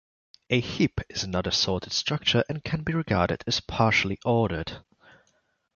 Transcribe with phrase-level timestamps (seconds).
[0.49, 4.77] A heap is not a sorted structure and can be regarded as partially ordered.